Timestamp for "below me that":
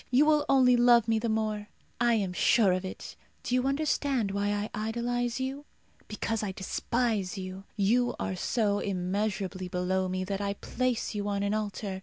9.67-10.41